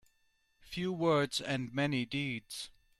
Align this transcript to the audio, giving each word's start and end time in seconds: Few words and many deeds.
Few 0.63 0.91
words 0.91 1.39
and 1.39 1.71
many 1.75 2.07
deeds. 2.07 2.71